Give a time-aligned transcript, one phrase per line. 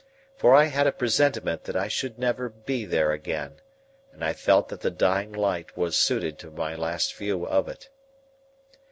[0.35, 3.61] For I had a presentiment that I should never be there again,
[4.11, 7.87] and I felt that the dying light was suited to my last view of it.